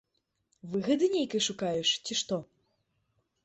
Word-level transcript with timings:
Выгады 0.71 1.11
нейкай 1.17 1.41
шукаеш, 1.49 1.95
ці 2.05 2.21
што? 2.23 2.43